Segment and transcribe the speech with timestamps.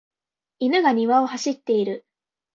[0.57, 2.07] 犬が庭を走っている。